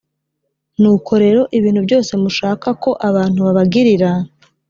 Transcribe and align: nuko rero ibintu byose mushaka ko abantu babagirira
nuko 0.81 1.11
rero 1.23 1.41
ibintu 1.57 1.81
byose 1.87 2.11
mushaka 2.21 2.67
ko 2.83 2.89
abantu 3.09 3.39
babagirira 3.45 4.09